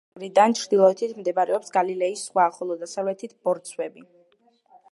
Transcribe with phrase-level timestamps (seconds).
[0.03, 4.05] ციხესიმაგრიდან ჩრდილოეთით მდებარეობს გალილეის ზღვა, ხოლო დასავლეთით ბორცვები.